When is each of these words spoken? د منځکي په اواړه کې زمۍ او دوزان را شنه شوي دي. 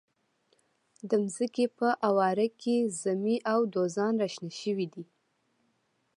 د 1.09 1.11
منځکي 1.21 1.65
په 1.77 1.87
اواړه 2.09 2.45
کې 2.61 2.75
زمۍ 3.03 3.37
او 3.51 3.59
دوزان 3.75 4.13
را 4.21 4.27
شنه 4.33 4.51
شوي 4.61 4.87
دي. 4.93 5.03